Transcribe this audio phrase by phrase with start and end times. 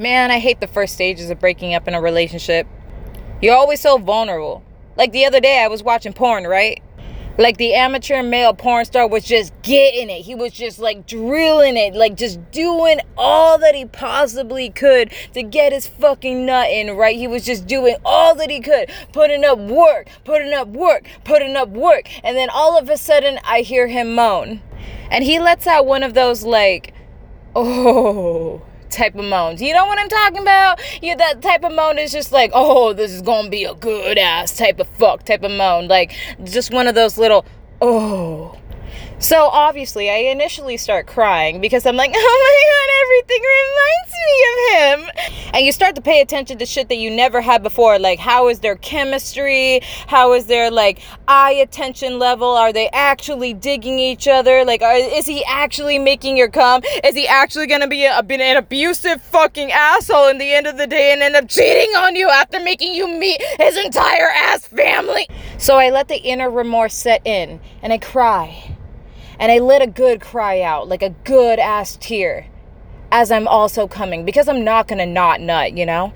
[0.00, 2.68] Man, I hate the first stages of breaking up in a relationship.
[3.42, 4.62] You're always so vulnerable.
[4.96, 6.80] Like the other day, I was watching porn, right?
[7.36, 10.22] Like the amateur male porn star was just getting it.
[10.22, 15.42] He was just like drilling it, like just doing all that he possibly could to
[15.42, 17.16] get his fucking nut in, right?
[17.16, 21.56] He was just doing all that he could, putting up work, putting up work, putting
[21.56, 22.08] up work.
[22.22, 24.62] And then all of a sudden, I hear him moan.
[25.10, 26.94] And he lets out one of those like,
[27.56, 29.60] oh type of moans.
[29.62, 30.80] You know what I'm talking about?
[31.02, 34.18] Yeah, that type of moan is just like, oh, this is gonna be a good
[34.18, 35.88] ass type of fuck type of moan.
[35.88, 37.44] Like just one of those little
[37.80, 38.58] oh
[39.20, 44.34] so obviously, I initially start crying because I'm like, oh my god, everything reminds me
[44.48, 45.47] of him.
[45.58, 47.98] And you start to pay attention to shit that you never had before.
[47.98, 49.80] Like, how is their chemistry?
[50.06, 52.46] How is their like eye attention level?
[52.46, 54.64] Are they actually digging each other?
[54.64, 56.82] Like, are, is he actually making your come?
[57.02, 60.86] Is he actually gonna be a, an abusive fucking asshole in the end of the
[60.86, 65.26] day and end up cheating on you after making you meet his entire ass family?
[65.58, 68.76] So I let the inner remorse set in and I cry
[69.40, 72.46] and I let a good cry out, like a good ass tear,
[73.10, 76.12] as I'm also coming, because I'm not gonna not nut, you know?